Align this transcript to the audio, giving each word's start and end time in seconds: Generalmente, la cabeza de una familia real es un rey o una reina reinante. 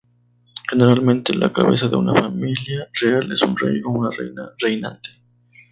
Generalmente, 0.67 1.31
la 1.35 1.53
cabeza 1.53 1.87
de 1.87 1.95
una 1.95 2.19
familia 2.19 2.89
real 2.99 3.31
es 3.31 3.43
un 3.43 3.55
rey 3.55 3.83
o 3.83 3.89
una 3.91 4.09
reina 4.09 4.49
reinante. 4.57 5.11